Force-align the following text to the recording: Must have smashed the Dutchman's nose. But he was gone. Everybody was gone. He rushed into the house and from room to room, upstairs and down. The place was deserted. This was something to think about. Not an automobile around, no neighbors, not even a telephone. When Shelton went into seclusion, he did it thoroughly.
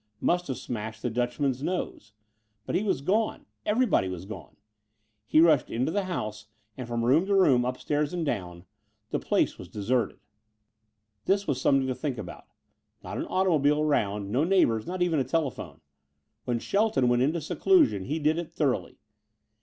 Must 0.19 0.47
have 0.47 0.57
smashed 0.57 1.03
the 1.03 1.11
Dutchman's 1.11 1.61
nose. 1.61 2.13
But 2.65 2.73
he 2.73 2.81
was 2.81 3.01
gone. 3.01 3.45
Everybody 3.67 4.07
was 4.09 4.25
gone. 4.25 4.55
He 5.27 5.39
rushed 5.39 5.69
into 5.69 5.91
the 5.91 6.05
house 6.05 6.47
and 6.75 6.87
from 6.87 7.05
room 7.05 7.27
to 7.27 7.35
room, 7.35 7.63
upstairs 7.65 8.11
and 8.11 8.25
down. 8.25 8.65
The 9.11 9.19
place 9.19 9.59
was 9.59 9.67
deserted. 9.67 10.17
This 11.25 11.45
was 11.45 11.61
something 11.61 11.85
to 11.85 11.93
think 11.93 12.17
about. 12.17 12.47
Not 13.03 13.17
an 13.19 13.27
automobile 13.27 13.81
around, 13.81 14.31
no 14.31 14.43
neighbors, 14.43 14.87
not 14.87 15.03
even 15.03 15.19
a 15.19 15.23
telephone. 15.23 15.81
When 16.45 16.57
Shelton 16.57 17.07
went 17.07 17.21
into 17.21 17.39
seclusion, 17.39 18.05
he 18.05 18.17
did 18.17 18.39
it 18.39 18.51
thoroughly. 18.55 18.97